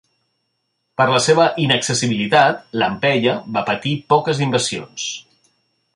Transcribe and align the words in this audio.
Per 1.01 1.05
la 1.15 1.19
seva 1.25 1.45
innaccessibilitat, 1.65 2.65
Lampeia 2.85 3.35
va 3.59 3.65
patir 3.71 3.93
poques 4.15 4.43
invasions. 4.47 5.07